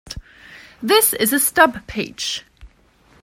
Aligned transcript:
This 0.81 1.13
is 1.13 1.31
a 1.31 1.37
stub 1.39 1.85
page. 1.85 2.43